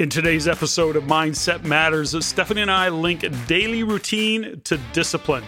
[0.00, 5.44] In today's episode of Mindset Matters, Steffany and I link daily routine to discipline.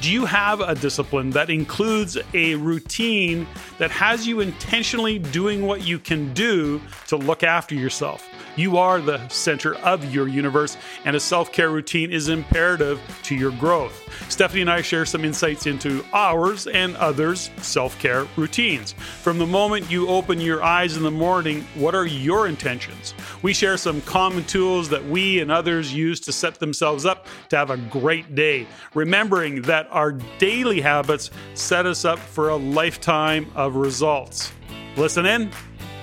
[0.00, 3.48] Do you have a discipline that includes a routine
[3.78, 8.24] that has you intentionally doing what you can do to look after yourself?
[8.56, 13.34] You are the center of your universe, and a self care routine is imperative to
[13.34, 13.92] your growth.
[14.30, 18.92] Steffany and I share some insights into ours and others' self care routines.
[18.92, 23.12] From the moment you open your eyes in the morning, what are your intentions?
[23.42, 27.56] We share some common tools that we and others use to set themselves up to
[27.56, 33.50] have a great day, remembering that our daily habits set us up for a lifetime
[33.54, 34.50] of results.
[34.96, 35.50] Listen in,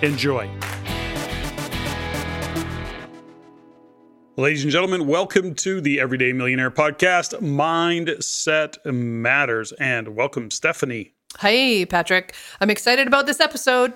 [0.04, 0.48] enjoy.
[4.36, 11.12] Ladies and gentlemen, welcome to the Everyday Millionaire Podcast, Mindset Matters, and welcome, Steffany.
[11.40, 12.34] Hey, Patrick.
[12.60, 13.94] I'm excited about this episode.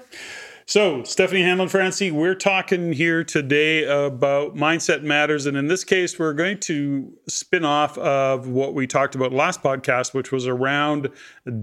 [0.69, 5.45] So, Steffany Hanlon Francey, we're talking here today about mindset matters.
[5.45, 9.63] And in this case, we're going to spin off of what we talked about last
[9.63, 11.09] podcast, which was around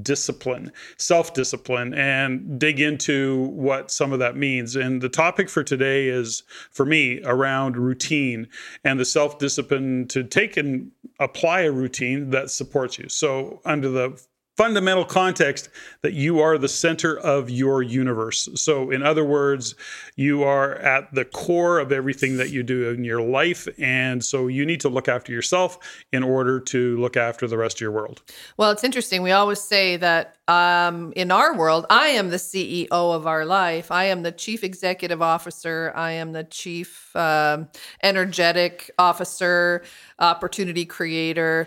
[0.00, 4.74] discipline, self discipline, and dig into what some of that means.
[4.74, 8.48] And the topic for today is, for me, around routine
[8.84, 13.10] and the self discipline to take and apply a routine that supports you.
[13.10, 14.18] So, under the
[14.56, 15.68] fundamental context
[16.02, 18.48] that you are the center of your universe.
[18.54, 19.74] So, in other words,
[20.16, 23.66] you are at the core of everything that you do in your life.
[23.78, 25.78] And so, you need to look after yourself
[26.12, 28.22] in order to look after the rest of your world.
[28.56, 29.22] Well, it's interesting.
[29.22, 33.90] We always say that um, in our world, I am the CEO of our life,
[33.90, 37.68] I am the chief executive officer, I am the chief um,
[38.02, 39.82] energetic officer,
[40.18, 41.66] opportunity creator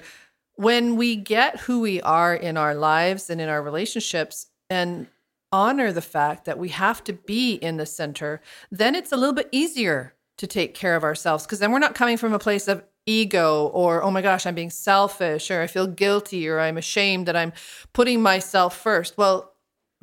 [0.58, 5.08] when we get who we are in our lives and in our relationships and
[5.52, 8.41] honor the fact that we have to be in the center,
[8.72, 11.95] then it's a little bit easier to take care of ourselves because then we're not
[11.95, 15.67] coming from a place of ego or oh my gosh i'm being selfish or i
[15.67, 17.53] feel guilty or i'm ashamed that i'm
[17.94, 19.17] putting myself first.
[19.17, 19.53] Well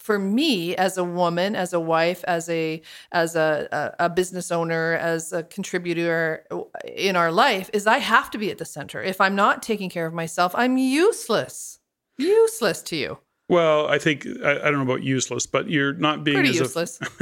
[0.01, 2.83] for me as a woman as a wife as a
[3.13, 6.63] as a, a, a, business owner as a contributor uh,
[6.95, 9.03] in our life is i have to be at the center.
[9.03, 11.79] If i'm not taking care of myself i'm useless.
[12.17, 16.25] Useless to you well, I think I, I, don't know about useless, but you're not
[16.25, 16.99] being Pretty as useless.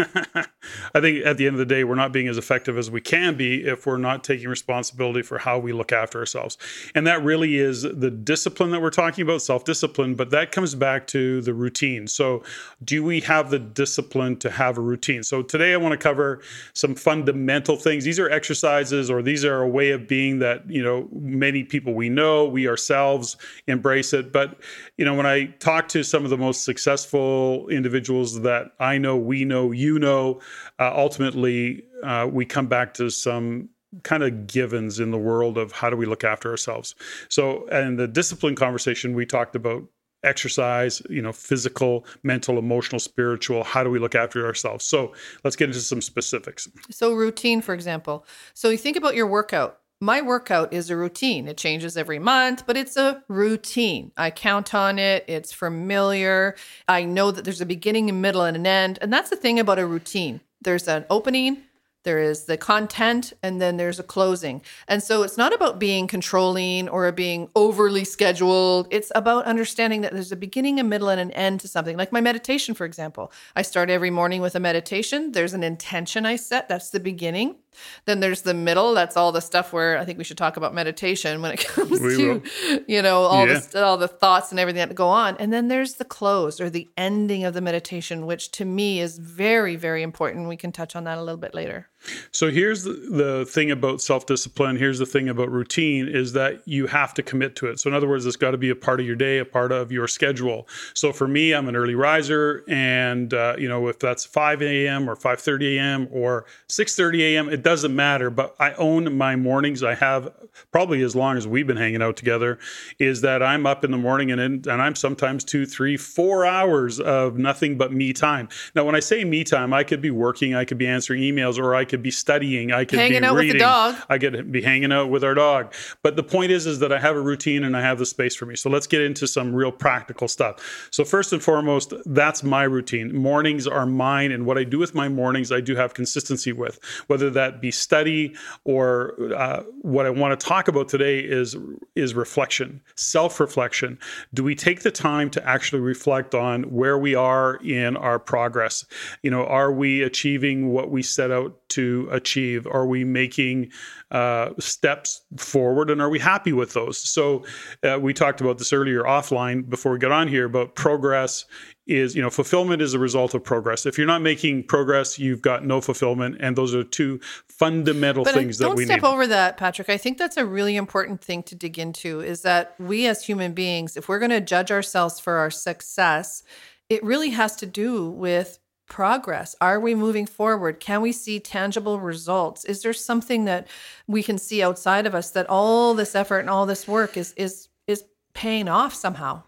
[0.95, 3.01] I think at the end of the day, we're not being as effective as we
[3.01, 6.59] can be if we're not taking responsibility for how we look after ourselves.
[6.95, 11.09] And that really is the discipline that we're talking about, self-discipline, but that comes back
[11.09, 12.07] to the routine.
[12.07, 12.45] So,
[12.85, 15.25] do we have the discipline to have a routine?
[15.25, 16.41] So, today I want to cover
[16.73, 18.05] some fundamental things.
[18.05, 21.95] These are exercises or these are a way of being that, you know, many people
[21.95, 24.57] we know, we ourselves embrace it, but
[24.97, 29.17] you know, when I talk to some of the most successful individuals that I know,
[29.17, 30.43] we know, you know,
[30.79, 33.71] uh, ultimately uh, we come back to some
[34.03, 36.95] kind of givens in the world of how do we look after ourselves.
[37.31, 39.85] So, in the discipline conversation, we talked about
[40.23, 43.65] exercise, you know, physical, mental, emotional, spiritual.
[43.65, 44.85] How do we look after ourselves?
[44.85, 45.15] So,
[45.45, 46.69] let's get into some specifics.
[46.91, 48.27] So, routine, for example.
[48.53, 51.47] So, you think about your workout my workout is a routine.
[51.47, 54.11] It changes every month, but it's a routine.
[54.17, 55.25] I count on it.
[55.29, 56.57] It's familiar.
[56.89, 58.99] I know that there's a beginning, a middle, and an end.
[59.01, 61.63] And that's the thing about a routine there's an opening,
[62.05, 64.63] there is the content and then there's a closing.
[64.89, 68.89] And so it's not about being controlling or being overly scheduled.
[68.91, 71.97] It's about understanding that there's a beginning, a middle, and an end to something.
[71.97, 73.33] Like my meditation, for example.
[73.55, 75.33] I start every morning with a meditation.
[75.33, 76.69] There's an intention I set.
[76.69, 77.57] That's the beginning.
[78.05, 78.95] Then there's the middle.
[78.95, 82.01] That's all the stuff where I think we should talk about meditation when it comes
[82.01, 82.81] we to, will.
[82.87, 83.61] you know, all yeah.
[83.61, 85.37] the all the thoughts and everything that go on.
[85.39, 89.19] And then there's the close or the ending of the meditation, which to me is
[89.19, 90.49] very, very important.
[90.49, 91.89] We can touch on that a little bit later.
[92.31, 94.77] So here's the, the thing about self discipline.
[94.77, 97.81] Here's the thing about routine is that you have to commit to it.
[97.81, 99.73] So in other words, it's got to be a part of your day, a part
[99.73, 100.67] of your schedule.
[100.95, 105.09] So for me, I'm an early riser, and uh, you know if that's 5 a.m.
[105.09, 106.09] or 5:30 a.m.
[106.11, 108.31] or 6:30 a.m., it doesn't matter.
[108.31, 109.83] But I own my mornings.
[109.83, 110.33] I have
[110.71, 112.59] probably as long as we've been hanging out together.
[112.99, 116.45] Is that I'm up in the morning and in, and I'm sometimes two, three, four
[116.47, 118.49] hours of nothing but me time.
[118.75, 121.59] Now when I say me time, I could be working, I could be answering emails,
[121.59, 122.73] or I could be studying.
[122.73, 123.49] I could hanging be out reading.
[123.49, 123.97] with the dog.
[124.09, 125.75] I could be hanging out with our dog.
[126.03, 128.35] But the point is, is that I have a routine and I have the space
[128.35, 128.57] for me.
[128.57, 130.89] So let's get into some real practical stuff.
[130.91, 133.15] So first and foremost, that's my routine.
[133.15, 136.81] Mornings are mine, and what I do with my mornings, I do have consistency with.
[137.09, 138.35] Whether that be study
[138.65, 141.55] or uh, what I want to talk about today is
[141.95, 143.99] is reflection, self reflection.
[144.33, 148.87] Do we take the time to actually reflect on where we are in our progress?
[149.23, 152.67] You know, are we achieving what we set out to to achieve?
[152.67, 153.73] Are we making
[154.11, 156.99] uh, steps forward and are we happy with those?
[156.99, 157.45] So,
[157.83, 161.45] uh, we talked about this earlier offline before we got on here but progress
[161.87, 165.43] is you know fulfillment is a result of progress if you're not making progress you've
[165.43, 167.19] got no fulfillment and those are two
[167.49, 168.89] fundamental but things that we need.
[168.89, 172.21] don't step over that patrick i think that's a really important thing to dig into
[172.21, 176.45] is that we as human beings if we're going to judge ourselves for our success
[176.89, 178.59] it really has to do with
[178.93, 179.57] progress?
[179.59, 180.79] Are we moving forward?
[180.79, 182.63] Can we see tangible results?
[182.67, 183.67] Is there something that
[184.07, 187.33] we can see outside of us that all this effort and all this work is
[187.33, 188.05] is is
[188.35, 189.45] paying off somehow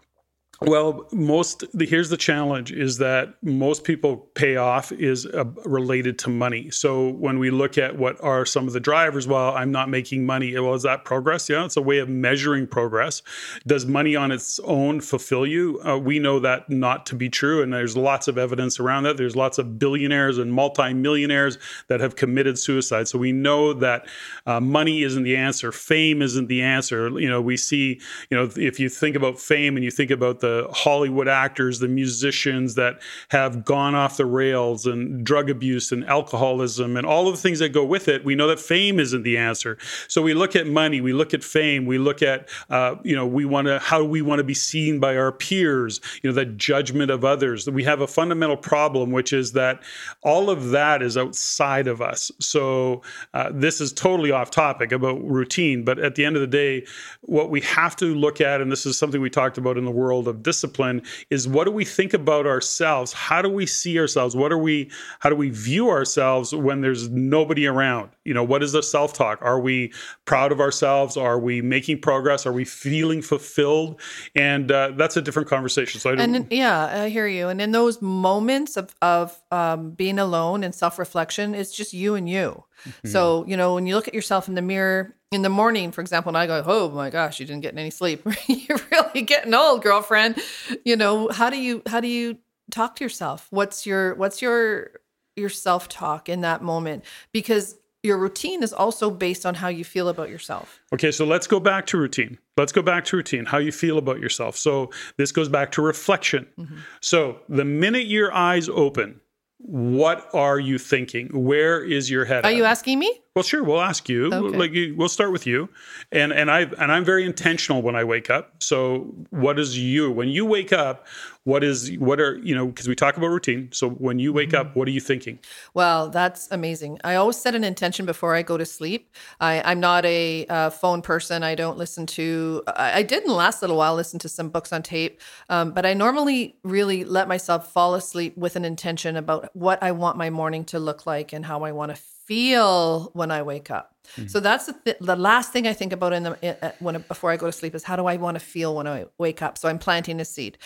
[0.61, 6.17] well, most the, here's the challenge is that most people pay off is uh, related
[6.19, 6.69] to money.
[6.71, 10.25] So when we look at what are some of the drivers, well, I'm not making
[10.25, 10.57] money.
[10.57, 11.49] Well, is that progress?
[11.49, 13.21] Yeah, it's a way of measuring progress.
[13.67, 15.81] Does money on its own fulfill you?
[15.85, 19.17] Uh, we know that not to be true, and there's lots of evidence around that.
[19.17, 21.57] There's lots of billionaires and multimillionaires
[21.89, 23.09] that have committed suicide.
[23.09, 24.07] So we know that
[24.45, 25.73] uh, money isn't the answer.
[25.73, 27.09] Fame isn't the answer.
[27.19, 27.99] You know, we see.
[28.29, 31.87] You know, if you think about fame and you think about the Hollywood actors, the
[31.87, 32.99] musicians that
[33.29, 37.59] have gone off the rails and drug abuse and alcoholism and all of the things
[37.59, 39.77] that go with it, we know that fame isn't the answer.
[40.07, 43.25] So we look at money, we look at fame, we look at, uh, you know,
[43.25, 46.45] we want to, how we want to be seen by our peers, you know, the
[46.45, 47.69] judgment of others.
[47.69, 49.81] We have a fundamental problem, which is that
[50.21, 52.31] all of that is outside of us.
[52.39, 53.01] So
[53.33, 56.85] uh, this is totally off topic about routine, but at the end of the day,
[57.21, 59.91] what we have to look at, and this is something we talked about in the
[59.91, 63.13] world of of discipline is what do we think about ourselves?
[63.13, 64.35] How do we see ourselves?
[64.35, 68.09] What are we how do we view ourselves when there's nobody around?
[68.23, 69.41] You know, what is the self-talk?
[69.41, 69.93] Are we
[70.25, 71.17] proud of ourselves?
[71.17, 72.45] Are we making progress?
[72.45, 73.99] Are we feeling fulfilled?
[74.35, 75.99] And uh, that's a different conversation.
[75.99, 77.47] So I don't And yeah, I hear you.
[77.47, 82.27] And in those moments of of um, being alone and self-reflection, it's just you and
[82.27, 82.63] you.
[82.83, 83.07] Mm-hmm.
[83.09, 86.01] So, you know, when you look at yourself in the mirror in the morning, for
[86.01, 88.25] example, and I go, oh my gosh, you didn't get any sleep.
[88.47, 90.41] You're really getting old, girlfriend.
[90.83, 92.37] You know, how do you how do you
[92.71, 93.47] talk to yourself?
[93.49, 94.91] What's your what's your
[95.35, 97.03] your self talk in that moment?
[97.31, 100.79] Because your routine is also based on how you feel about yourself.
[100.93, 102.37] Okay, so let's go back to routine.
[102.55, 104.55] Let's go back to routine, how you feel about yourself.
[104.55, 106.45] So this goes back to reflection.
[106.57, 106.77] Mm-hmm.
[107.01, 109.19] So the minute your eyes open,
[109.67, 111.29] what are you thinking?
[111.33, 112.45] Where is your head?
[112.45, 112.55] Are at?
[112.55, 113.21] you asking me?
[113.35, 114.31] Well, sure, we'll ask you.
[114.31, 114.57] Okay.
[114.57, 115.67] Like we'll start with you.
[116.09, 118.63] And and I and I'm very intentional when I wake up.
[118.63, 121.05] So what is you when you wake up?
[121.43, 122.67] What is what are you know?
[122.67, 123.67] Because we talk about routine.
[123.73, 124.69] So when you wake mm-hmm.
[124.69, 125.39] up, what are you thinking?
[125.73, 126.99] Well, that's amazing.
[127.03, 129.13] I always set an intention before I go to sleep.
[129.41, 131.43] I, I'm not a uh, phone person.
[131.43, 132.63] I don't listen to.
[132.67, 135.71] I, I, did in the last little while listen to some books on tape, um,
[135.71, 140.17] but I normally really let myself fall asleep with an intention about what I want
[140.17, 143.95] my morning to look like and how I want to feel when I wake up.
[144.15, 144.27] Mm-hmm.
[144.27, 147.03] So that's the, th- the last thing I think about in the in, uh, when
[147.07, 149.41] before I go to sleep is how do I want to feel when I wake
[149.41, 149.57] up?
[149.57, 150.57] So I'm planting a seed.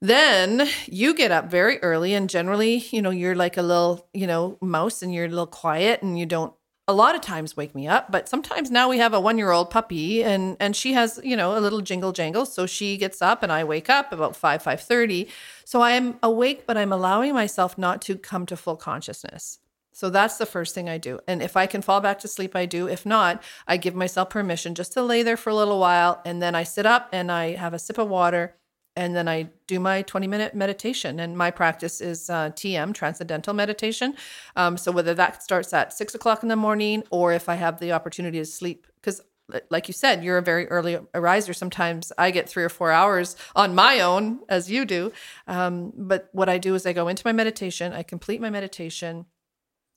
[0.00, 4.26] Then you get up very early and generally, you know, you're like a little, you
[4.26, 6.52] know, mouse and you're a little quiet and you don't
[6.86, 10.22] a lot of times wake me up, but sometimes now we have a 1-year-old puppy
[10.22, 13.50] and and she has, you know, a little jingle jangle, so she gets up and
[13.50, 15.28] I wake up about 5 5:30.
[15.64, 19.60] So I am awake, but I'm allowing myself not to come to full consciousness.
[19.94, 21.20] So that's the first thing I do.
[21.28, 22.88] And if I can fall back to sleep, I do.
[22.88, 26.20] If not, I give myself permission just to lay there for a little while.
[26.26, 28.56] And then I sit up and I have a sip of water.
[28.96, 31.20] And then I do my 20 minute meditation.
[31.20, 34.16] And my practice is uh, TM, Transcendental Meditation.
[34.56, 37.78] Um, so whether that starts at six o'clock in the morning or if I have
[37.78, 39.22] the opportunity to sleep, because
[39.70, 41.52] like you said, you're a very early riser.
[41.52, 45.12] Sometimes I get three or four hours on my own, as you do.
[45.46, 49.26] Um, but what I do is I go into my meditation, I complete my meditation,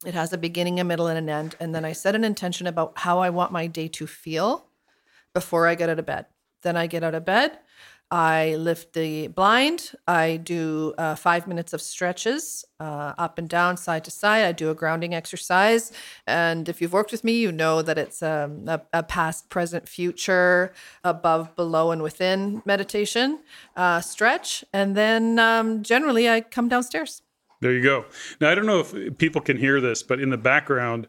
[0.06, 1.56] it has a beginning, a middle, and an end.
[1.60, 4.68] And then I set an intention about how I want my day to feel
[5.34, 6.26] before I get out of bed.
[6.62, 7.60] Then I get out of bed.
[8.10, 9.92] I lift the blind.
[10.08, 14.46] I do uh, five minutes of stretches uh, up and down, side to side.
[14.46, 15.92] I do a grounding exercise.
[16.26, 19.90] And if you've worked with me, you know that it's um, a, a, past, present,
[19.90, 20.74] future,
[21.04, 23.40] above, below, and within meditation
[23.76, 24.64] uh, stretch.
[24.72, 27.24] And then um, generally, I come downstairs.
[27.60, 28.06] There you go.
[28.40, 31.08] Now I don't know if people can hear this, but in the background,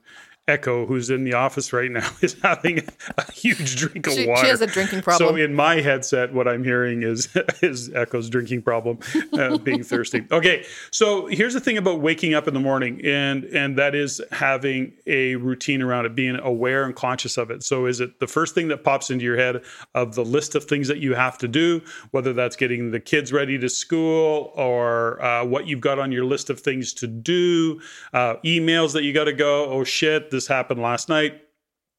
[0.49, 2.81] Echo, who's in the office right now, is having
[3.17, 4.43] a huge drink of she, water.
[4.43, 5.28] She has a drinking problem.
[5.28, 7.28] So in my headset, what I'm hearing is
[7.62, 8.99] is Echo's drinking problem,
[9.35, 10.25] uh, being thirsty.
[10.38, 14.23] Okay, so here's the thing about waking up in the morning, and and that is
[14.31, 17.62] having a routine around it, being aware and conscious of it.
[17.64, 19.62] So is it the first thing that pops into your head
[19.95, 23.33] of the list of things that you have to do, whether that's getting the kids
[23.33, 27.81] ready to school or uh, what you've got on your list of things to do,
[28.12, 29.67] uh, emails that you got to go.
[29.67, 31.42] Oh shit, this happened last night.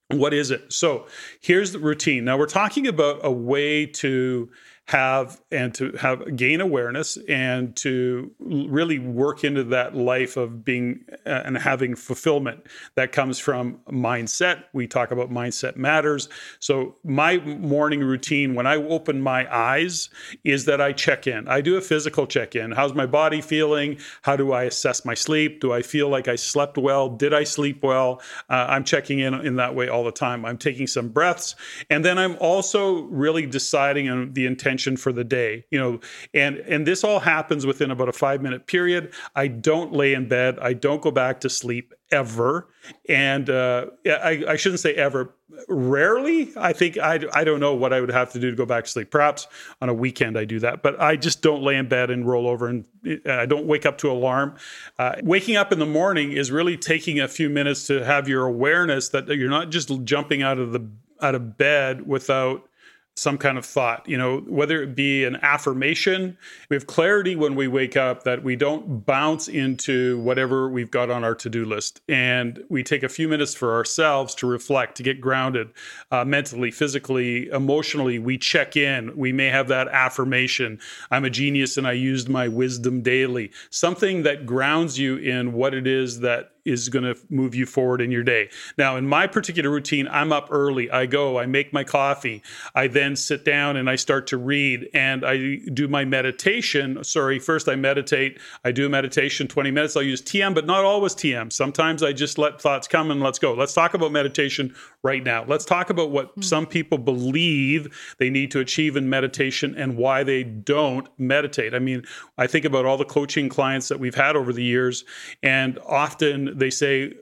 [0.08, 0.72] What is it?
[0.72, 1.08] So
[1.41, 2.24] here's the routine.
[2.24, 4.50] Now we're talking about a way to
[4.89, 11.05] have and to have gain awareness and to really work into that life of being
[11.27, 12.65] uh, and having fulfillment
[12.96, 14.63] that comes from mindset.
[14.74, 16.27] We talk about mindset matters.
[16.58, 20.10] So my morning routine when i open my eyes
[20.43, 21.48] is that i check in.
[21.48, 22.72] I do a physical check in.
[22.72, 24.00] How's my body feeling?
[24.24, 25.62] How do i assess my sleep?
[25.62, 27.10] Do i feel like i slept well?
[27.10, 28.24] Did i sleep well?
[28.50, 30.46] Uh, i'm checking in in that way all the time.
[30.46, 31.53] I'm taking some breaths.
[31.91, 36.00] And then i'm also really deciding on the intention for the day you know
[36.33, 39.13] and and this all happens within about a five minute period.
[39.36, 40.59] I don't lay in bed.
[40.59, 42.67] I don't go back to sleep ever.
[43.07, 45.36] And uh, I, I shouldn't say ever.
[45.67, 46.51] Rarely.
[46.55, 48.86] I think I, I don't know what i would have to do to go back
[48.86, 49.12] to sleep.
[49.12, 49.48] Perhaps
[49.81, 52.48] on a weekend i do that but i just don't lay in bed and roll
[52.48, 52.86] over and
[53.25, 54.55] i don't wake up to alarm.
[54.98, 58.45] Uh, waking up in the morning is really taking a few minutes to have your
[58.45, 60.88] awareness that you're not just jumping out of the
[61.21, 62.68] out of bed without
[63.16, 66.38] some kind of thought, you know, whether it be an affirmation.
[66.70, 71.10] We have clarity when we wake up that we don't bounce into whatever we've got
[71.10, 72.01] on our to do list.
[72.08, 75.70] And we take a few minutes for ourselves to reflect, to get grounded
[76.12, 78.20] uh, mentally, physically, emotionally.
[78.20, 79.16] We check in.
[79.18, 80.80] We may have that affirmation
[81.12, 83.51] I'm a genius and I used my wisdom daily.
[83.70, 88.01] Something that grounds you in what it is that is going to move you forward
[88.01, 88.49] in your day.
[88.77, 90.89] Now, in my particular routine, I'm up early.
[90.91, 92.41] I go, I make my coffee.
[92.75, 97.03] I then sit down and I start to read and I do my meditation.
[97.03, 98.39] Sorry, first I meditate.
[98.63, 99.95] I do meditation 20 minutes.
[99.95, 101.51] I'll use TM, but not always TM.
[101.51, 103.53] Sometimes I just let thoughts come and let's go.
[103.53, 105.46] Let's talk about meditation right now.
[105.46, 106.41] Let's talk about what mm-hmm.
[106.41, 111.74] some people believe they need to achieve in meditation and why they don't meditate.
[111.74, 112.03] I mean,
[112.38, 115.06] I think about all the coaching clients that we've had over the years,
[115.41, 117.13] and often they say,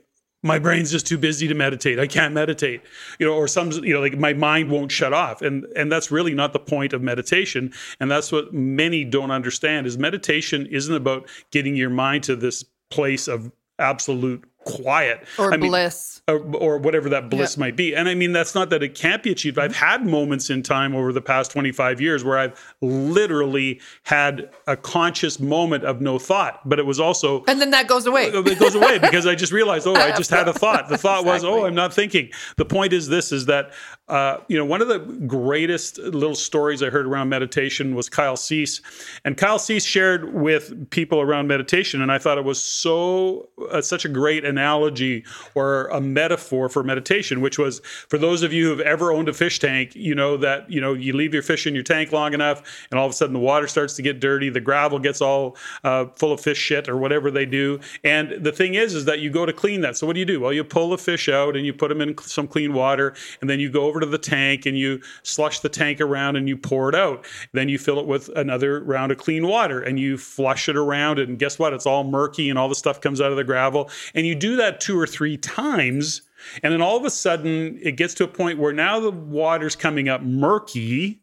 [0.44, 1.98] my brain's just too busy to meditate.
[1.98, 2.82] I can't meditate,
[3.18, 6.12] you know, or some, you know, like my mind won't shut off, and and that's
[6.12, 7.72] really not the point of meditation.
[7.98, 12.64] And that's what many don't understand is meditation isn't about getting your mind to this
[12.88, 15.24] place of absolute quiet.
[15.38, 16.22] Or I bliss.
[16.28, 17.94] or, or, whatever that bliss might be.
[17.94, 19.58] And i mean that's not that it can't be achieved.
[19.58, 24.76] I've had moments in time over the past 25 years where i've literally had a
[24.76, 28.26] conscious moment of no thought but it was also and then that goes away.
[28.26, 30.88] It goes away because i just realized oh i just had a thought.
[30.88, 31.32] The thought exactly.
[31.32, 32.30] was oh i'm not thinking.
[32.56, 33.72] The point is this is that
[34.08, 38.36] uh, you know one of the greatest little stories i heard around meditation was kyle
[38.36, 38.80] cease.
[39.24, 43.80] And kyle cease shared with people around meditation and i thought it was so uh,
[43.80, 45.24] such a great analogy
[45.54, 49.32] or a metaphor for meditation, which was for those of you who've ever owned a
[49.32, 52.34] fish tank, you know that you know you leave your fish in your tank long
[52.34, 55.20] enough, and all of a sudden the water starts to get dirty, the gravel gets
[55.20, 57.80] all uh, full of fish shit or whatever they do.
[58.04, 59.96] And the thing is, is that you go to clean that.
[59.96, 60.40] So what do you do?
[60.40, 63.48] Well, you pull the fish out and you put them in some clean water, and
[63.48, 66.56] then you go over to the tank and you slush the tank around and you
[66.56, 67.24] pour it out.
[67.52, 71.18] Then you fill it with another round of clean water and you flush it around.
[71.18, 71.72] And guess what?
[71.72, 73.90] It's all murky and all the stuff comes out of the gravel.
[74.14, 76.22] And you do that two or three times.
[76.62, 79.76] And then all of a sudden, it gets to a point where now the water's
[79.76, 81.20] coming up murky,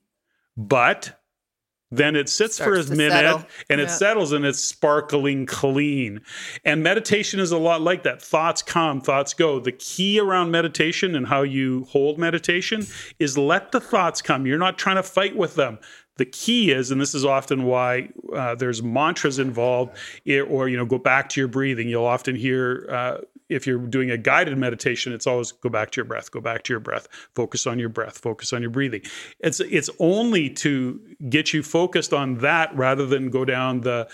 [0.58, 1.20] but
[1.92, 3.46] then it sits for a minute settle.
[3.70, 6.22] and it settles and it's sparkling clean.
[6.66, 8.22] And meditation is a lot like that.
[8.22, 9.60] Thoughts come, thoughts go.
[9.60, 12.86] The key around meditation and how you hold meditation
[13.20, 14.46] is let the thoughts come.
[14.46, 15.80] You're not trying to fight with them
[16.18, 19.98] the key is, and this is often why uh, there's mantras involved,
[20.48, 21.90] or you know, go back to your breathing.
[21.90, 23.18] You'll often hear uh,
[23.50, 26.64] if you're doing a guided meditation, it's always go back to your breath, go back
[26.64, 29.02] to your breath, focus on your breath, focus on your breathing.
[29.40, 34.08] It's it's only to get you focused on that rather than go down the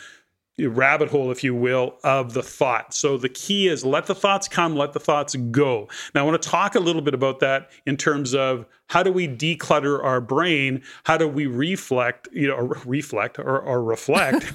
[0.68, 2.94] rabbit hole, if you will, of the thought.
[2.94, 5.88] So the key is let the thoughts come, let the thoughts go.
[6.14, 9.12] Now, I want to talk a little bit about that in terms of how do
[9.12, 10.84] we declutter our brain?
[11.06, 14.52] How do we reflect, you know, or reflect or, or reflect?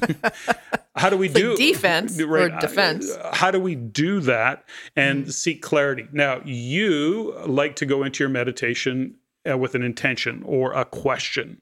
[0.96, 3.16] how do we it's do like defense right, or defense?
[3.32, 6.06] How do we do that and mm seek clarity?
[6.12, 9.14] Now, you like to go into your meditation
[9.48, 11.60] uh, with an intention or a question.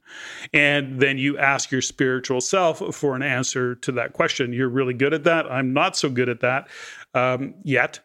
[0.52, 4.52] And then you ask your spiritual self for an answer to that question.
[4.52, 5.50] You're really good at that.
[5.50, 6.68] I'm not so good at that
[7.14, 8.00] um, yet.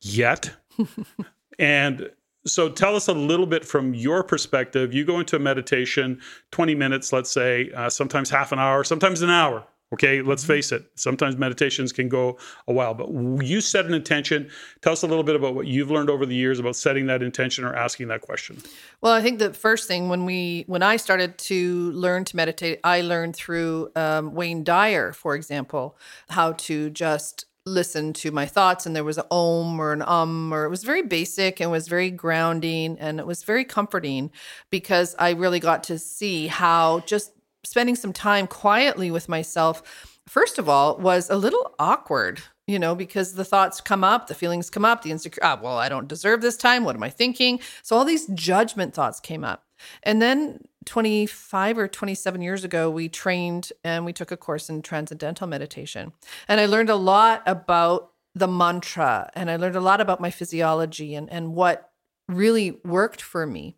[0.00, 0.50] Yet.
[1.58, 2.10] and
[2.46, 4.92] so tell us a little bit from your perspective.
[4.92, 9.22] You go into a meditation, 20 minutes, let's say, uh, sometimes half an hour, sometimes
[9.22, 9.64] an hour.
[9.92, 10.86] Okay, let's face it.
[10.94, 13.10] Sometimes meditations can go a while, but
[13.44, 14.50] you set an intention.
[14.80, 17.22] Tell us a little bit about what you've learned over the years about setting that
[17.22, 18.56] intention or asking that question.
[19.02, 22.80] Well, I think the first thing when we when I started to learn to meditate,
[22.84, 25.98] I learned through um, Wayne Dyer, for example,
[26.30, 30.52] how to just listen to my thoughts and there was an om or an um
[30.52, 34.32] or it was very basic and was very grounding and it was very comforting
[34.68, 37.30] because I really got to see how just
[37.64, 42.94] spending some time quietly with myself, first of all, was a little awkward, you know,
[42.94, 46.08] because the thoughts come up, the feelings come up, the insecure, ah, well, I don't
[46.08, 46.84] deserve this time.
[46.84, 47.60] What am I thinking?
[47.82, 49.64] So all these judgment thoughts came up.
[50.02, 54.82] And then 25 or 27 years ago, we trained and we took a course in
[54.82, 56.12] transcendental meditation.
[56.48, 60.30] And I learned a lot about the mantra and I learned a lot about my
[60.30, 61.90] physiology and, and what
[62.28, 63.76] really worked for me.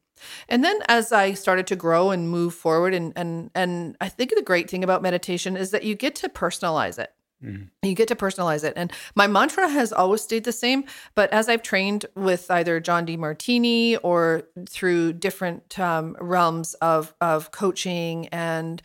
[0.48, 4.34] And then as I started to grow and move forward and and and I think
[4.34, 7.12] the great thing about meditation is that you get to personalize it.
[7.42, 7.68] Mm.
[7.82, 8.72] You get to personalize it.
[8.76, 10.84] And my mantra has always stayed the same.
[11.14, 17.50] But as I've trained with either John Demartini or through different um, realms of, of
[17.50, 18.80] coaching and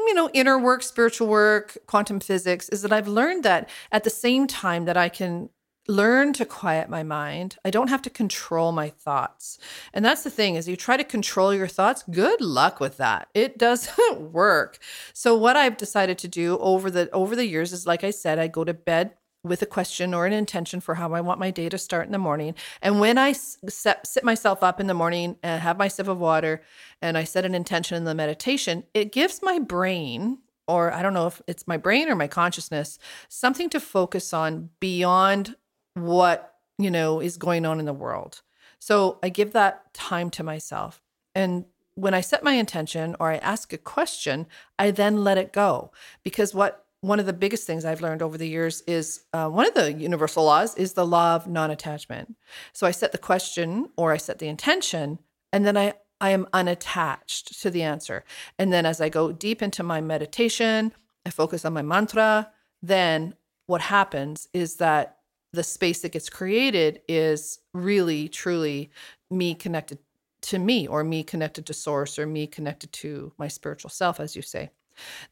[0.00, 4.10] you know, inner work, spiritual work, quantum physics, is that I've learned that at the
[4.10, 5.48] same time that I can
[5.86, 7.56] learn to quiet my mind.
[7.64, 9.58] I don't have to control my thoughts.
[9.92, 13.28] And that's the thing is you try to control your thoughts, good luck with that.
[13.34, 14.78] It doesn't work.
[15.12, 18.38] So what I've decided to do over the over the years is like I said,
[18.38, 21.50] I go to bed with a question or an intention for how I want my
[21.50, 22.54] day to start in the morning.
[22.80, 26.18] And when I set, sit myself up in the morning and have my sip of
[26.18, 26.62] water
[27.02, 31.12] and I set an intention in the meditation, it gives my brain or I don't
[31.12, 32.98] know if it's my brain or my consciousness,
[33.28, 35.56] something to focus on beyond
[35.94, 38.42] what, you know, is going on in the world.
[38.78, 41.00] So I give that time to myself.
[41.34, 44.46] And when I set my intention or I ask a question,
[44.78, 45.92] I then let it go.
[46.22, 49.66] Because what one of the biggest things I've learned over the years is uh, one
[49.66, 52.34] of the universal laws is the law of non attachment.
[52.72, 55.18] So I set the question or I set the intention,
[55.52, 58.24] and then I, I am unattached to the answer.
[58.58, 60.92] And then as I go deep into my meditation,
[61.26, 62.50] I focus on my mantra,
[62.82, 63.34] then
[63.66, 65.13] what happens is that
[65.54, 68.90] the space that gets created is really truly
[69.30, 69.98] me connected
[70.42, 74.36] to me or me connected to source or me connected to my spiritual self as
[74.36, 74.70] you say.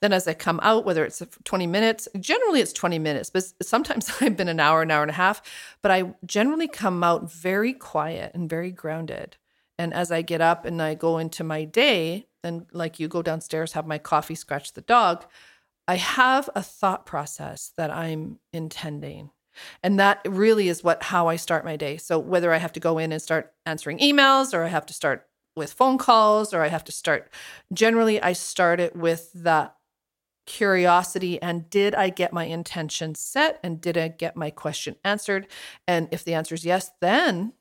[0.01, 4.11] Then as i come out whether it's 20 minutes generally it's 20 minutes but sometimes
[4.21, 5.41] i've been an hour an hour and a half
[5.83, 9.37] but i generally come out very quiet and very grounded.
[9.79, 13.23] And as i get up and i go into my day and like you go
[13.23, 15.25] downstairs have my coffee scratch the dog
[15.87, 19.31] i have a thought process that i'm intending
[19.83, 21.97] and that really is what how I start my day.
[21.97, 24.95] So whether I have to go in and start answering emails or I have to
[24.95, 27.31] start with phone calls or I have to start
[27.73, 29.71] generally I start it with the
[30.47, 35.47] curiosity and did I get my intention set and did I get my question answered?
[35.87, 37.53] And if the answer is yes, then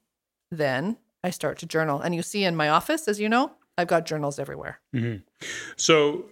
[0.51, 2.01] then I start to journal.
[2.01, 4.79] And you see in my office, as you know, I've got journals everywhere.
[4.95, 5.23] Mm-hmm.
[5.75, 6.25] So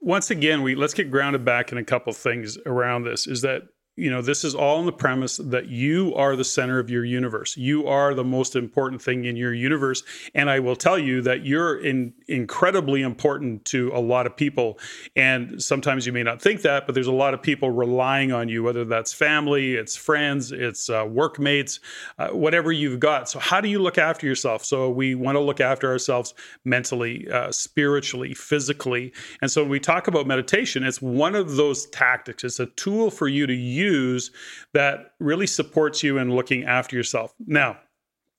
[0.00, 3.26] once again, we let's get grounded back in a couple things around this.
[3.26, 3.62] Is that
[4.00, 7.04] you know, this is all on the premise that you are the center of your
[7.04, 7.54] universe.
[7.54, 10.02] You are the most important thing in your universe.
[10.34, 14.78] And I will tell you that you're in, incredibly important to a lot of people.
[15.16, 18.48] And sometimes you may not think that, but there's a lot of people relying on
[18.48, 21.78] you, whether that's family, it's friends, it's uh, workmates,
[22.18, 23.28] uh, whatever you've got.
[23.28, 24.64] So, how do you look after yourself?
[24.64, 26.32] So, we want to look after ourselves
[26.64, 29.12] mentally, uh, spiritually, physically.
[29.42, 33.10] And so, when we talk about meditation, it's one of those tactics, it's a tool
[33.10, 34.30] for you to use use
[34.72, 37.34] that really supports you in looking after yourself.
[37.46, 37.78] Now,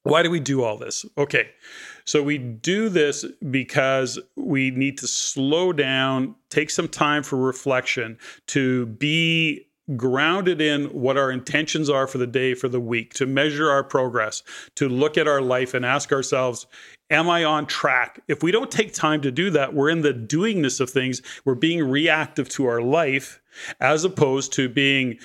[0.04, 1.06] why do we do all this?
[1.16, 1.50] Okay.
[2.04, 8.18] So we do this because we need to slow down, take some time for reflection,
[8.48, 13.26] to be grounded in what our intentions are for the day, for the week, to
[13.26, 14.42] measure our progress,
[14.76, 16.66] to look at our life and ask ourselves,
[17.10, 18.22] Am I on track?
[18.26, 21.20] If we don't take time to do that, we're in the doingness of things.
[21.44, 23.41] We're being reactive to our life
[23.80, 25.18] as opposed to being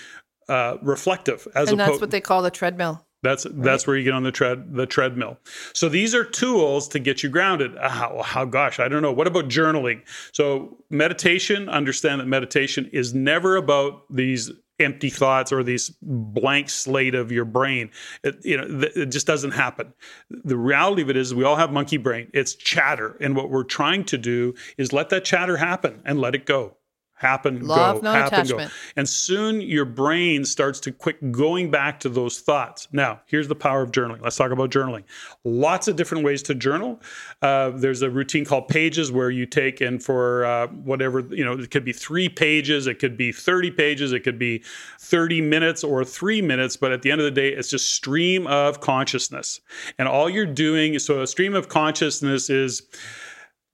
[0.50, 1.48] uh, reflective.
[1.56, 3.04] As and that's what they call the treadmill.
[3.24, 3.64] That's right?
[3.64, 5.40] that's where you get on the tread the treadmill.
[5.74, 7.76] So these are tools to get you grounded.
[7.78, 9.12] How, how gosh, I don't know.
[9.12, 10.02] What about journaling?
[10.34, 11.68] So meditation.
[11.68, 17.46] Understand that meditation is never about these empty thoughts or these blank slate of your
[17.46, 17.90] brain.
[18.24, 19.94] It, you know, it just doesn't happen.
[20.30, 22.30] The reality of it is, we all have monkey brain.
[22.34, 26.36] It's chatter, and what we're trying to do is let that chatter happen and let
[26.36, 26.78] it go.
[27.18, 28.70] Happen, Love, go, no happen, attachment.
[28.70, 28.76] go.
[28.96, 32.88] And soon your brain starts to quick going back to those thoughts.
[32.92, 34.22] Now, here's the power of journaling.
[34.22, 35.04] Let's talk about journaling.
[35.44, 37.02] Lots of different ways to journal.
[37.42, 41.54] Uh, there's a routine called pages where you take and for uh, whatever, you know,
[41.54, 44.64] it could be three pages, it could be 30 pages, it could be
[45.00, 46.78] 30 minutes or three minutes.
[46.78, 49.60] But at the end of the day, it's just stream of consciousness.
[49.98, 52.84] And all you're doing, is so a stream of consciousness is,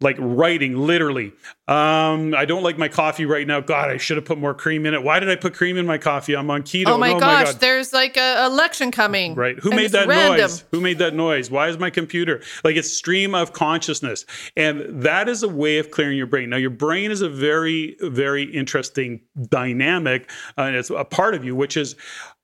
[0.03, 1.31] like writing literally
[1.67, 4.85] um i don't like my coffee right now god i should have put more cream
[4.85, 7.13] in it why did i put cream in my coffee i'm on keto Oh my
[7.13, 7.59] No, gosh, God.
[7.61, 9.33] there's like a election coming.
[9.35, 9.57] Right.
[9.59, 10.41] Who made that random.
[10.41, 10.65] noise?
[10.71, 11.49] Who made that noise?
[11.49, 14.25] Why is my computer like it's stream of consciousness?
[14.57, 16.49] And that is a way of clearing your brain.
[16.49, 21.43] Now, your brain is a very, very interesting dynamic, uh, and it's a part of
[21.45, 21.95] you, which is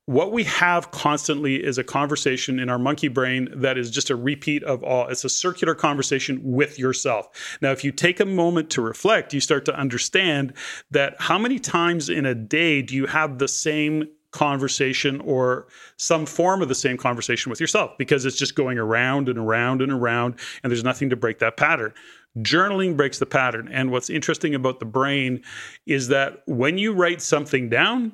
[0.09, 4.15] what we have constantly is a conversation in our monkey brain that is just a
[4.15, 5.07] repeat of all.
[5.07, 7.27] It's a circular conversation with yourself.
[7.61, 10.53] Now, if you take a moment to reflect, you start to understand
[10.89, 15.67] that how many times in a day do you have the same conversation or
[15.97, 19.79] some form of the same conversation with yourself because it's just going around and around
[19.79, 21.93] and around and there's nothing to break that pattern.
[22.39, 23.69] Journaling breaks the pattern.
[23.71, 25.43] And what's interesting about the brain
[25.85, 28.13] is that when you write something down,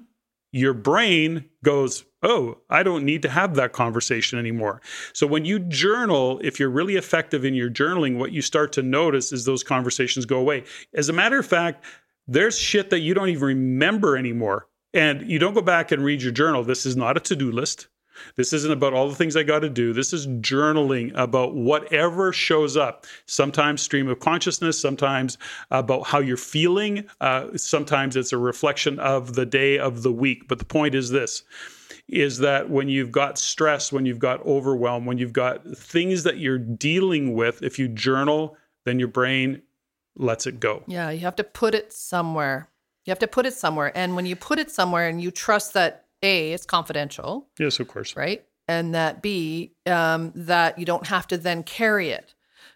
[0.56, 4.82] your brain goes, Oh, I don't need to have that conversation anymore.
[5.12, 8.82] So when you journal, if you're really effective in your journaling, what you start to
[8.82, 10.63] notice is those conversations go away.
[10.94, 11.84] As a matter of fact,
[12.26, 14.68] there's shit that you don't even remember anymore.
[14.94, 16.63] And you don't go back and read your journal.
[16.63, 17.89] This is not a to do list.
[18.36, 19.93] This isn't about all the things I got to do.
[19.93, 23.06] This is journaling about whatever shows up.
[23.25, 25.38] Sometimes stream of consciousness, sometimes
[25.71, 27.06] about how you're feeling.
[27.21, 30.47] Uh, sometimes it's a reflection of the day of the week.
[30.47, 31.43] But the point is this
[32.08, 36.38] is that when you've got stress, when you've got overwhelm, when you've got things that
[36.38, 39.62] you're dealing with, if you journal, then your brain
[40.15, 40.84] lets it go.
[40.88, 42.69] Yeah, you have to put it somewhere.
[43.06, 43.91] You have to put it somewhere.
[43.95, 47.88] And when you put it somewhere and you trust that A, it's confidential, Yes, of
[47.88, 48.15] course.
[48.15, 48.43] right?
[48.67, 52.34] And that B, um, that you don't have to then carry it,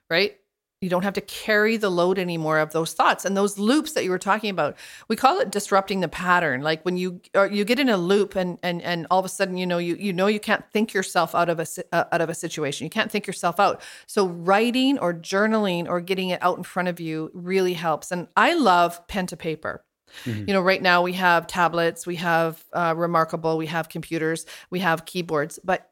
[0.10, 0.36] right?
[0.82, 4.06] You don't have to carry the load anymore of those thoughts and those loops that
[4.06, 4.78] you were talking about.
[5.10, 6.62] We call it disrupting the pattern.
[6.62, 9.30] Like when you or you get in a loop and and and all of a
[9.30, 12.22] sudden you know you you know you can't think yourself out of a uh, out
[12.22, 12.86] of a situation.
[12.86, 13.82] You can't think yourself out.
[14.08, 18.10] So writing or journaling or getting it out in front of you really helps.
[18.10, 19.84] And I love pen to paper.
[20.26, 24.80] You know, right now we have tablets, we have uh, Remarkable, we have computers, we
[24.80, 25.90] have keyboards, but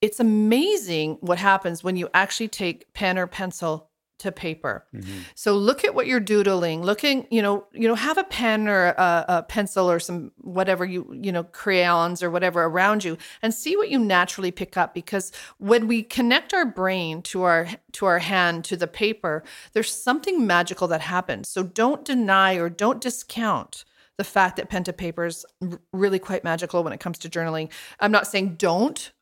[0.00, 3.87] it's amazing what happens when you actually take pen or pencil
[4.18, 4.86] to paper.
[4.94, 5.20] Mm-hmm.
[5.34, 6.82] So look at what you're doodling.
[6.82, 10.84] Looking, you know, you know, have a pen or a, a pencil or some whatever
[10.84, 14.94] you, you know, crayons or whatever around you, and see what you naturally pick up.
[14.94, 19.94] Because when we connect our brain to our to our hand to the paper, there's
[19.94, 21.48] something magical that happens.
[21.48, 23.84] So don't deny or don't discount
[24.16, 25.46] the fact that pen to paper is
[25.92, 27.70] really quite magical when it comes to journaling.
[28.00, 29.12] I'm not saying don't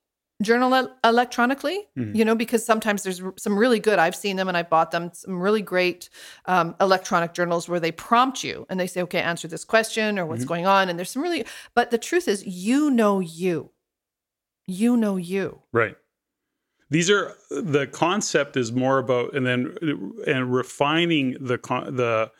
[0.43, 4.49] journal el- electronically, you know, because sometimes there's r- some really good, I've seen them
[4.49, 6.11] and I bought them, some really great
[6.45, 10.27] um, electronic journals where they prompt you and they say, okay, answer this question or
[10.27, 10.89] what's going on.
[10.89, 13.71] And there's some really, but the truth is, you know you.
[14.67, 15.63] You know you.
[15.73, 15.97] Right.
[16.91, 19.77] These are the concept is more about and then
[20.27, 22.31] and refining the con- the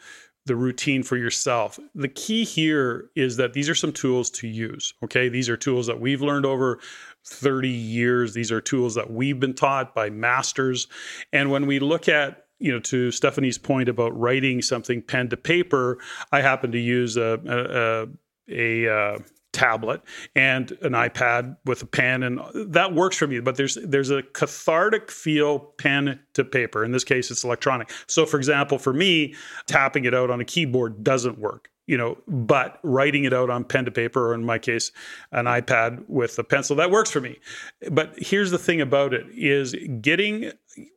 [0.47, 1.79] the routine for yourself.
[1.95, 4.95] The key here is that these are some tools to use.
[5.05, 6.79] Okay, these are tools that we've learned over
[7.25, 8.33] 30 years.
[8.33, 10.87] These are tools that we've been taught by masters.
[11.33, 15.37] And when we look at you know, to Steffany's point about writing something pen to
[15.37, 15.99] paper,
[16.33, 17.39] I happen to use a
[18.49, 19.19] a, a, a uh,
[19.57, 20.03] tablet
[20.35, 23.41] and an iPad with a pen, and that works for me.
[23.41, 26.85] But there's there's a cathartic feel pen to paper.
[26.85, 27.91] In this case, it's electronic.
[28.07, 29.35] So, for example, for me,
[29.67, 31.71] tapping it out on a keyboard doesn't work.
[31.87, 34.91] You know, but writing it out on pen to paper, or in my case,
[35.31, 37.39] an iPad with a pencil, that works for me.
[37.93, 40.51] But here's the thing about it: is getting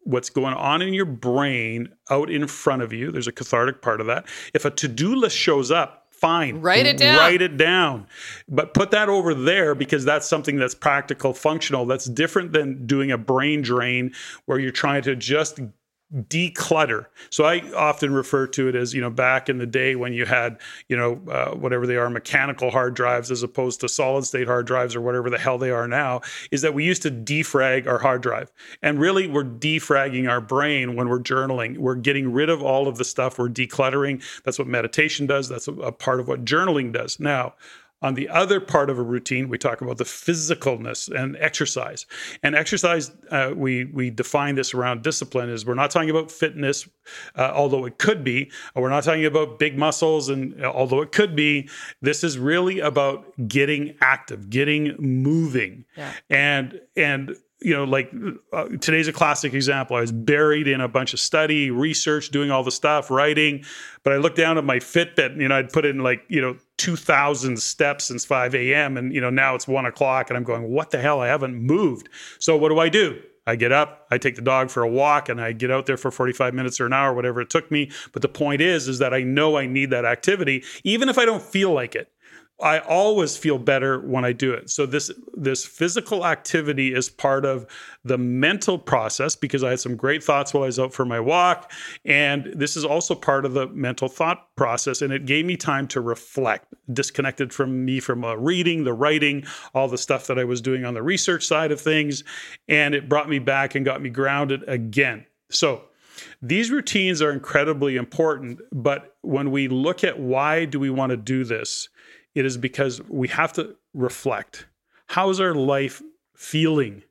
[0.04, 3.12] what's going on in your brain out in front of you.
[3.12, 4.28] There's a cathartic part of that.
[4.54, 6.62] If a to-do list shows up, fine.
[6.62, 7.18] Write it down.
[7.18, 8.08] Write it down.
[8.48, 11.86] But put that over there because that's something that's practical, functional.
[11.86, 14.14] That's different than doing a brain drain
[14.46, 15.60] where you're trying to just
[16.12, 17.06] declutter.
[17.30, 20.26] So I often refer to it as, you know, back in the day when you
[20.26, 24.48] had, you know, uh, whatever they are, mechanical hard drives as opposed to solid state
[24.48, 27.86] hard drives or whatever the hell they are now, is that we used to defrag
[27.86, 28.52] our hard drive.
[28.82, 31.78] And really, we're defragging our brain when we're journaling.
[31.78, 33.38] We're getting rid of all of the stuff.
[33.38, 34.24] We're decluttering.
[34.44, 35.48] That's what meditation does.
[35.48, 37.20] That's a, a part of what journaling does.
[37.20, 37.54] Now,
[38.02, 42.06] On the other part of a routine, we talk about the physicalness and exercise.
[42.44, 45.50] And exercise, uh, we we define this around discipline.
[45.50, 46.88] Is we're not talking about fitness,
[47.36, 48.52] uh, although it could be.
[48.74, 51.70] We're not talking about big muscles, and uh, although it could be.
[52.02, 56.14] This is really about getting active, getting moving, yeah.
[56.30, 58.12] and and you know, like
[58.54, 59.98] uh, today's a classic example.
[59.98, 63.66] I was buried in a bunch of study, research, doing all the stuff, writing.
[64.04, 66.56] But I looked down at my Fitbit, you know, I'd put in like, you know,
[66.78, 68.96] 2,000 steps since 5 a.m.
[68.96, 71.20] And, you know, now it's one o'clock, and I'm going, what the hell?
[71.20, 72.08] I haven't moved.
[72.40, 73.22] So what do I do?
[73.46, 75.98] I get up, I take the dog for a walk, and I get out there
[75.98, 77.90] for 45 minutes or an hour, whatever it took me.
[78.14, 81.26] But the point is, is that I know I need that activity, even if I
[81.26, 82.12] don't feel like it.
[82.62, 84.70] I always feel better when I do it.
[84.70, 87.66] So this this physical activity is part of
[88.04, 91.20] the mental process because I had some great thoughts while I was out for my
[91.20, 91.72] walk,
[92.04, 95.02] and this is also part of the mental thought process.
[95.02, 99.46] And it gave me time to reflect, disconnected from me from uh, reading, the writing,
[99.74, 102.24] all the stuff that I was doing on the research side of things,
[102.68, 105.26] and it brought me back and got me grounded again.
[105.50, 105.86] So
[106.42, 111.18] these routines are incredibly important, but when we look at why do we want to
[111.18, 111.88] do this?
[112.40, 114.66] It is because we have to reflect.
[115.08, 116.02] How is our life
[116.34, 117.04] feeling?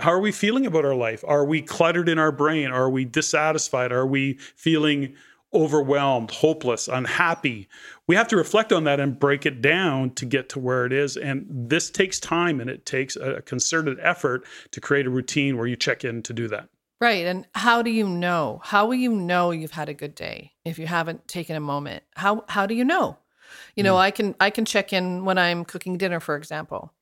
[0.00, 1.24] How are we feeling about our life?
[1.26, 2.70] Are we cluttered in our brain?
[2.70, 3.90] Are we dissatisfied?
[3.90, 5.14] Are we feeling
[5.54, 7.70] overwhelmed, hopeless, unhappy?
[8.06, 10.92] We have to reflect on that and break it down to get to where it
[10.92, 11.16] is.
[11.16, 15.66] And this takes time and it takes a concerted effort to create a routine where
[15.66, 16.68] you check in to do that.
[17.00, 17.24] Right.
[17.24, 18.60] And how do you know?
[18.62, 22.04] How will you know you've had a good day if you haven't taken a moment?
[22.14, 23.16] How how do you know?
[23.74, 24.00] You know, mm.
[24.00, 26.92] I can I can check in when I'm cooking dinner, for example.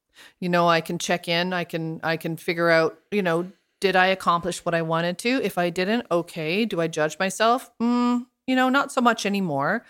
[0.41, 1.53] You know, I can check in.
[1.53, 2.99] I can I can figure out.
[3.11, 5.41] You know, did I accomplish what I wanted to?
[5.43, 6.65] If I didn't, okay.
[6.65, 7.71] Do I judge myself?
[7.83, 9.85] Mm, you know, not so much anymore.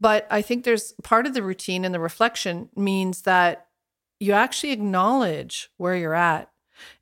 [0.00, 3.66] But I think there's part of the routine and the reflection means that
[4.18, 6.50] you actually acknowledge where you're at,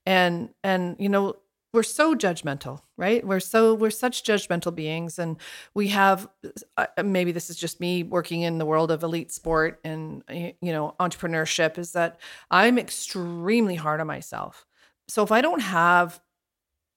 [0.07, 1.37] and and you know
[1.73, 5.37] we're so judgmental right we're so we're such judgmental beings and
[5.75, 6.29] we have
[6.77, 10.55] uh, maybe this is just me working in the world of elite sport and you
[10.63, 14.67] know entrepreneurship is that i'm extremely hard on myself
[15.09, 16.21] so if i don't have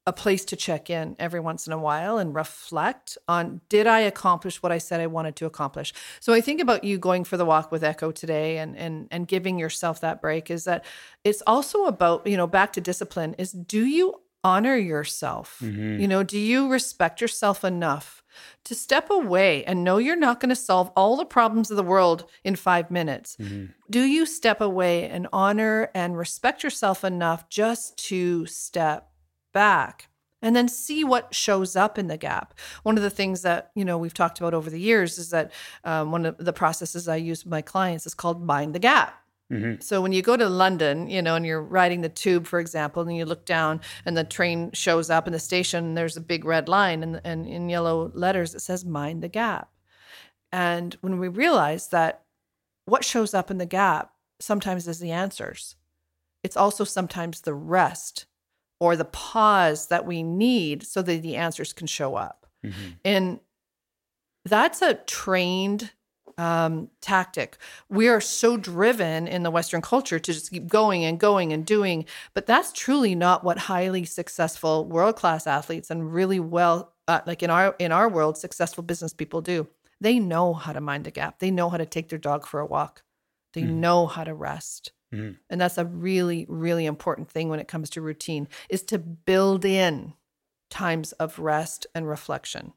[0.08, 4.00] a place to check in every once in a while and reflect on did I
[4.00, 5.94] accomplish what I said I wanted to accomplish.
[6.20, 9.28] So I think about you going for the walk with Echo today and and and
[9.28, 10.86] giving yourself that break is that
[11.24, 15.60] it's also about, you know, back to discipline is do you honor yourself?
[15.62, 16.00] Mm-hmm.
[16.00, 18.24] You know, do you respect yourself enough
[18.64, 21.84] to step away and know you're not going to solve all the problems of the
[21.84, 23.38] world in five minutes?
[23.40, 23.72] Mm-hmm.
[23.90, 29.10] Do you step away and honor and respect yourself enough just to step
[29.54, 30.08] back?
[30.42, 32.58] and then see what shows up in the gap.
[32.84, 35.52] One of the things that you know we've talked about over the years is that
[35.84, 39.21] um, one of the processes I use with my clients is called mind the gap.
[39.52, 39.82] Mm-hmm.
[39.82, 43.02] So when you go to London, you know, and you're riding the tube, for example,
[43.04, 46.22] and you look down and the train shows up in the station, and there's a
[46.22, 49.70] big red line, and, and in yellow letters it says "Mind the Gap."
[50.52, 52.24] And when we realize that
[52.86, 55.76] what shows up in the gap sometimes is the answers,
[56.44, 58.26] it's also sometimes the rest
[58.80, 62.48] or the pause that we need so that the answers can show up.
[62.66, 62.90] Mm-hmm.
[63.06, 63.40] And
[64.44, 65.92] that's a trained
[66.42, 67.58] um, tactic.
[67.88, 71.64] We are so driven in the Western culture to just keep going and going and
[71.64, 77.22] doing, but that's truly not what highly successful world class athletes and really well, uh,
[77.28, 79.68] like in our in our world, successful business people do.
[80.00, 81.38] They know how to mind the gap.
[81.38, 83.04] They know how to take their dog for a walk.
[83.54, 83.74] They mm.
[83.74, 84.94] know how to rest.
[85.14, 85.38] Mm.
[85.48, 89.64] And that's a really, really important thing when it comes to routine is to build
[89.64, 90.14] in
[90.72, 92.74] times of rest and reflection.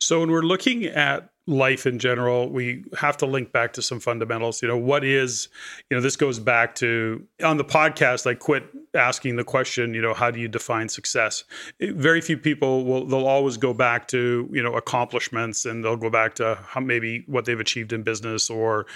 [0.00, 4.00] So when we're looking at life in general, we have to link back to some
[4.00, 4.62] fundamentals.
[4.62, 5.48] You know, what is,
[5.90, 10.00] you know, this goes back to on the podcast, I quit asking the question, you
[10.00, 11.44] know, how do you define success?
[11.80, 16.10] Very few people will, they'll always go back to, you know, accomplishments and they'll go
[16.10, 18.86] back to how maybe what they've achieved in business or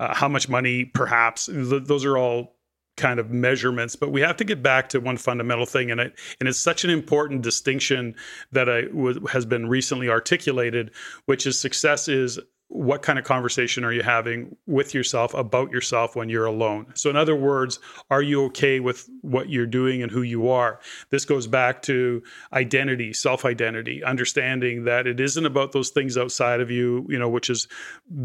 [0.00, 1.48] uh, how much money perhaps.
[1.52, 2.53] Those are all
[2.96, 6.14] kind of measurements but we have to get back to one fundamental thing and it
[6.38, 8.14] and it's such an important distinction
[8.52, 10.92] that I w- has been recently articulated
[11.26, 12.38] which is success is
[12.74, 16.86] what kind of conversation are you having with yourself about yourself when you're alone?
[16.94, 17.78] So, in other words,
[18.10, 20.80] are you okay with what you're doing and who you are?
[21.10, 22.20] This goes back to
[22.52, 27.28] identity, self identity, understanding that it isn't about those things outside of you, you know,
[27.28, 27.68] which is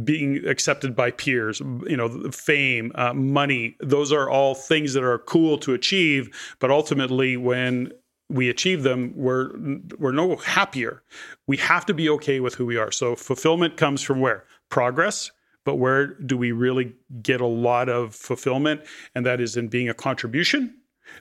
[0.04, 3.78] being accepted by peers, you know, fame, uh, money.
[3.80, 6.56] Those are all things that are cool to achieve.
[6.58, 7.92] But ultimately, when
[8.30, 9.52] we achieve them, we're
[9.98, 11.04] we're no happier.
[11.48, 12.92] We have to be okay with who we are.
[12.92, 14.46] So fulfillment comes from where?
[14.70, 15.32] Progress,
[15.66, 18.82] but where do we really get a lot of fulfillment?
[19.16, 20.76] And that is in being a contribution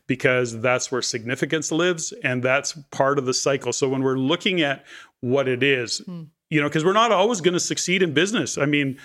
[0.07, 3.73] because that's where significance lives and that's part of the cycle.
[3.73, 4.85] So when we're looking at
[5.21, 6.25] what it is, hmm.
[6.51, 8.59] you know, because we're not always going to succeed in business.
[8.59, 8.99] I mean,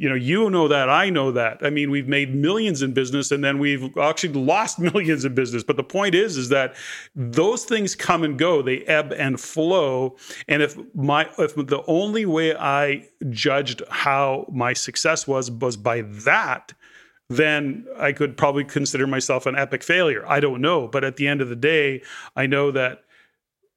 [0.00, 1.58] you know, you know that, I know that.
[1.60, 5.62] I mean, we've made millions in business and then we've actually lost millions in business.
[5.62, 6.74] But the point is, is that
[7.14, 10.16] those things come and go, they ebb and flow.
[10.48, 16.00] And if my if the only way I judged how my success was was by
[16.00, 16.72] that,
[17.28, 20.24] then I could probably consider myself an epic failure.
[20.26, 20.88] I don't know.
[20.88, 22.00] But at the end of the day,
[22.36, 23.04] I know that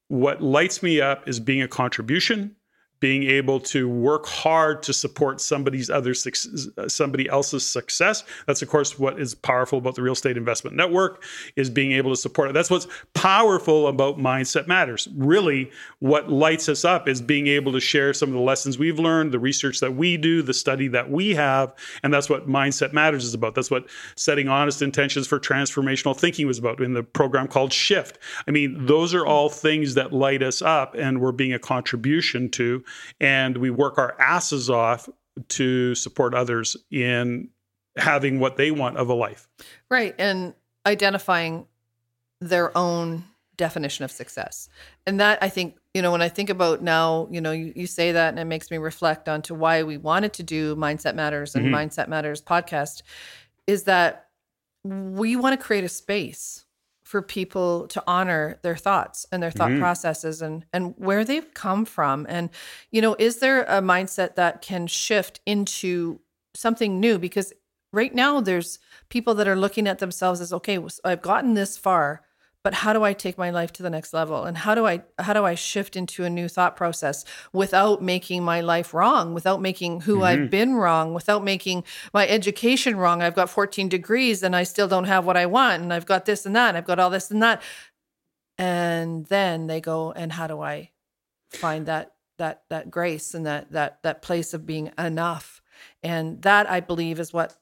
[0.08, 2.56] what lights me up is being a contribution
[3.04, 8.24] being able to work hard to support somebody's other somebody else's success.
[8.48, 11.22] That's of course what is powerful about the real estate investment network
[11.58, 12.54] is being able to support it.
[12.54, 15.10] That's what's powerful about mindset matters.
[15.18, 19.00] Really what lights us up is being able to share some of the lessons we've
[19.00, 22.94] learned, the research that we do, the study that we have, and that's what mindset
[22.94, 23.54] matters is about.
[23.54, 23.86] That's what
[24.16, 28.18] setting honest intentions for transformational thinking was about in the program called Shift.
[28.48, 32.48] I mean, those are all things that light us up and we're being a contribution
[32.52, 32.82] to
[33.20, 35.10] and we work our asses off
[35.50, 37.50] to support others in
[37.98, 39.48] having what they want of a life.
[39.90, 40.16] Right.
[40.18, 40.54] And
[40.86, 41.66] identifying
[42.42, 43.24] their own
[43.56, 44.68] definition of success.
[45.06, 47.88] And that I think, you know, when I think about now, you know, you, you
[47.88, 51.56] say that and it makes me reflect onto why we wanted to do Mindset Matters
[51.56, 51.76] and mm-hmm.
[51.76, 53.04] Mindset Matters podcast
[53.68, 54.28] is that
[54.84, 56.66] we want to create a space
[57.14, 59.82] for people to honor their thoughts and their thought mm-hmm.
[59.82, 62.26] processes and and where they've come from.
[62.28, 62.50] And
[62.90, 66.22] you know is there a mindset that can shift into
[66.56, 67.20] something new?
[67.20, 67.54] Because
[67.92, 72.24] right now there's people that are looking at themselves as okay I've gotten this far
[72.64, 74.46] but how do i take my life to the next level?
[74.46, 78.44] And how do i how do i shift into a new thought process without making
[78.44, 80.24] my life wrong without making who mm-hmm.
[80.24, 83.22] i've been wrong without making my education wrong?
[83.22, 86.26] I've got 14 degrees and i still don't have what i want and i've got
[86.26, 87.62] this and that and i've got all this and that.
[88.58, 90.92] And then they go and how do i
[91.52, 95.62] find that that that grace and that that that place of being enough?
[96.02, 97.58] And that i believe is what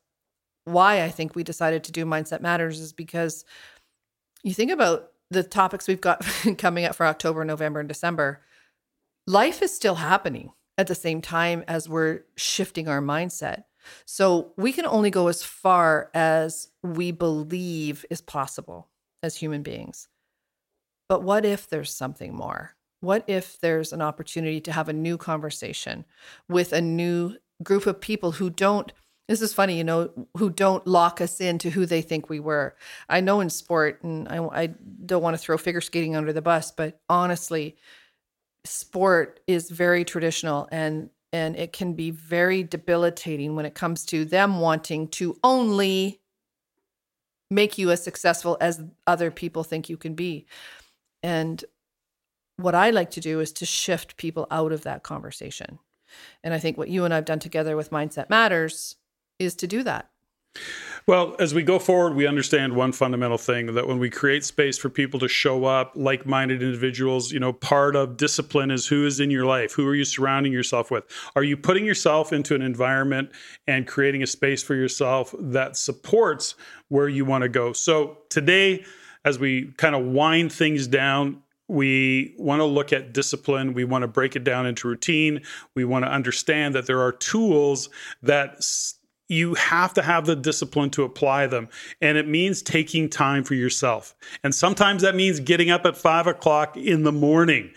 [0.66, 3.46] why i think we decided to do mindset matters is because
[4.44, 6.26] you think about the topics we've got
[6.58, 8.42] coming up for October, November, and December,
[9.28, 13.64] life is still happening at the same time as we're shifting our mindset.
[14.06, 18.90] So we can only go as far as we believe is possible
[19.24, 20.08] as human beings.
[21.10, 22.76] But what if there's something more?
[23.00, 26.06] What if there's an opportunity to have a new conversation
[26.48, 28.92] with a new group of people who don't
[29.28, 32.76] this is funny, you know, who don't lock us into who they think we were.
[33.08, 34.68] I know in sport, and I, I
[35.06, 37.78] don't want to throw figure skating under the bus, but honestly,
[38.66, 44.26] sport is very traditional and and it can be very debilitating when it comes to
[44.26, 46.20] them wanting to only
[47.50, 50.46] make you as successful as other people think you can be.
[51.24, 51.64] And
[52.58, 55.80] what I like to do is to shift people out of that conversation.
[56.44, 58.98] And I think what you and I've done together with Mindset Matters
[59.42, 60.10] is to do that.
[61.08, 64.78] Well, as we go forward, we understand one fundamental thing that when we create space
[64.78, 69.06] for people to show up, like minded individuals, you know, part of discipline is who
[69.06, 69.74] is in your life?
[69.74, 71.06] Who are you surrounding yourself with?
[71.36, 73.32] Are you putting yourself into an environment
[73.66, 76.54] and creating a space for yourself that supports
[76.90, 77.74] where you want to go?
[77.74, 78.86] So today,
[79.26, 83.74] as we kind of wind things down, we want to look at discipline.
[83.74, 85.42] We want to break it down into routine.
[85.74, 87.90] We want to understand that there are tools
[88.22, 88.58] that
[89.32, 91.70] you have to have the discipline to apply them.
[92.02, 94.14] And it means taking time for yourself.
[94.44, 97.72] And sometimes that means getting up at five o'clock in the morning.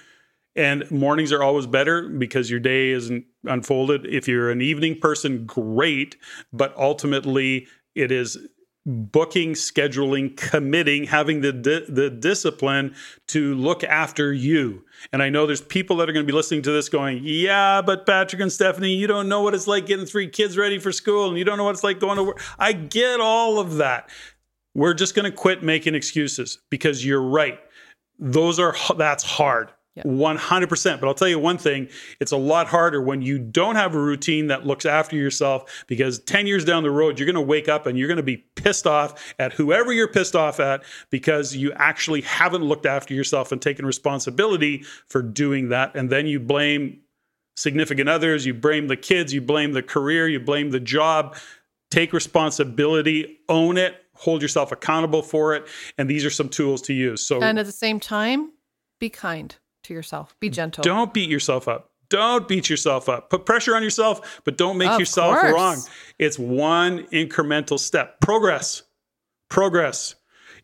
[0.56, 4.04] And mornings are always better because your day isn't unfolded.
[4.04, 6.16] If you're an evening person, great.
[6.52, 8.36] But ultimately, it is
[8.86, 12.94] booking, scheduling, committing, having the di- the discipline
[13.28, 14.84] to look after you.
[15.12, 17.82] And I know there's people that are going to be listening to this going, "Yeah,
[17.82, 20.92] but Patrick and Steffany, you don't know what it's like getting three kids ready for
[20.92, 23.76] school and you don't know what it's like going to work." I get all of
[23.76, 24.10] that.
[24.74, 27.58] We're just going to quit making excuses because you're right.
[28.18, 29.70] Those are that's hard.
[30.02, 31.00] 100%.
[31.00, 31.88] But I'll tell you one thing
[32.20, 36.18] it's a lot harder when you don't have a routine that looks after yourself because
[36.20, 38.38] 10 years down the road, you're going to wake up and you're going to be
[38.56, 43.52] pissed off at whoever you're pissed off at because you actually haven't looked after yourself
[43.52, 45.94] and taken responsibility for doing that.
[45.94, 47.00] And then you blame
[47.56, 51.36] significant others, you blame the kids, you blame the career, you blame the job.
[51.90, 55.68] Take responsibility, own it, hold yourself accountable for it.
[55.96, 57.24] And these are some tools to use.
[57.24, 58.50] So, and at the same time,
[58.98, 59.54] be kind
[59.84, 60.34] to yourself.
[60.40, 60.82] Be gentle.
[60.82, 61.90] Don't beat yourself up.
[62.10, 63.30] Don't beat yourself up.
[63.30, 65.52] Put pressure on yourself, but don't make Of yourself course.
[65.52, 65.78] wrong.
[66.18, 68.20] It's one incremental step.
[68.20, 68.82] Progress.
[69.48, 70.14] Progress.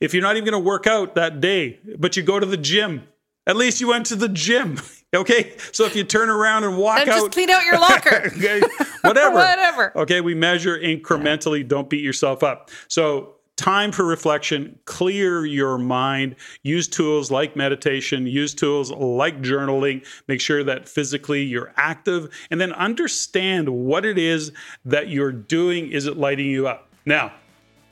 [0.01, 2.57] If you're not even going to work out that day, but you go to the
[2.57, 3.05] gym,
[3.47, 4.79] at least you went to the gym.
[5.13, 5.57] Okay.
[5.73, 8.31] So if you turn around and walk And out, just clean out your locker.
[8.37, 8.61] okay,
[9.03, 9.35] whatever.
[9.35, 9.99] Whatever.
[9.99, 11.67] Okay, we measure incrementally.
[11.67, 12.71] Don't beat yourself up.
[12.87, 20.05] So, time for reflection, clear your mind, use tools like meditation, use tools like journaling,
[20.29, 24.51] make sure that physically you're active, and then understand what it is
[24.87, 25.93] that you're doing.
[25.93, 26.89] Is it lighting you up?
[27.05, 27.35] Now,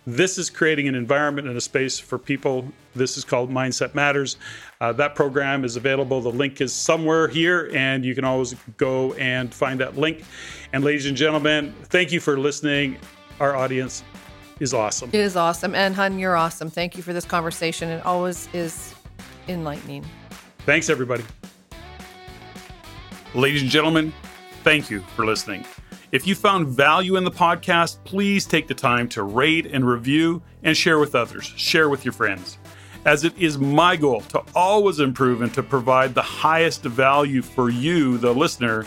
[0.06, 2.66] this is creating an environment and a space for people.
[2.94, 4.38] This is called Mindset Matters.
[4.80, 6.22] Uh, that program is available.
[6.22, 10.24] The link is somewhere here, and you can always go and find that link.
[10.72, 12.96] And, ladies and gentlemen, thank you for listening.
[13.38, 14.02] Our audience
[14.60, 15.10] is awesome.
[15.12, 15.74] It is awesome.
[15.74, 16.70] And hun, you're awesome.
[16.70, 17.88] Thank you for this conversation.
[17.88, 18.94] It always is
[19.48, 20.04] enlightening.
[20.60, 21.24] Thanks, everybody.
[23.34, 24.12] Ladies and gentlemen,
[24.64, 25.64] thank you for listening.
[26.10, 30.42] If you found value in the podcast, please take the time to rate and review
[30.62, 31.44] and share with others.
[31.44, 32.58] Share with your friends.
[33.04, 37.70] As it is my goal to always improve and to provide the highest value for
[37.70, 38.86] you, the listener.